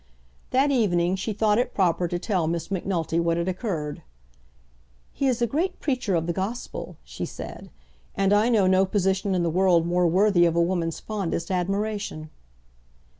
That 0.49 0.71
evening 0.71 1.15
she 1.15 1.31
thought 1.31 1.59
it 1.59 1.75
proper 1.75 2.07
to 2.07 2.17
tell 2.17 2.47
Miss 2.47 2.71
Macnulty 2.71 3.19
what 3.19 3.37
had 3.37 3.47
occurred. 3.47 4.01
"He 5.13 5.27
is 5.27 5.43
a 5.43 5.45
great 5.45 5.79
preacher 5.79 6.15
of 6.15 6.25
the 6.25 6.33
gospel," 6.33 6.97
she 7.03 7.23
said, 7.23 7.69
"and 8.15 8.33
I 8.33 8.49
know 8.49 8.65
no 8.65 8.83
position 8.87 9.35
in 9.35 9.43
the 9.43 9.51
world 9.51 9.85
more 9.85 10.07
worthy 10.07 10.45
of 10.47 10.55
a 10.55 10.59
woman's 10.59 10.99
fondest 10.99 11.51
admiration." 11.51 12.31